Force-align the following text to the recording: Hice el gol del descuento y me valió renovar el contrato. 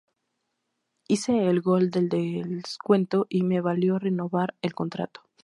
Hice 1.07 1.47
el 1.47 1.61
gol 1.61 1.91
del 1.91 2.09
descuento 2.09 3.27
y 3.29 3.43
me 3.43 3.61
valió 3.61 3.99
renovar 3.99 4.55
el 4.63 4.73
contrato. 4.73 5.21